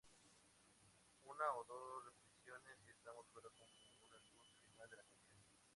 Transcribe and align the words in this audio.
Una 1.25 1.51
o 1.57 1.63
dos 1.65 2.05
repeticiones 2.05 2.75
y 2.87 2.89
estamos 2.89 3.27
fuera 3.31 3.49
como 3.59 3.69
una 4.03 4.17
luz, 4.17 4.49
final 4.65 4.89
de 4.89 4.97
la 4.97 5.03
canción. 5.03 5.39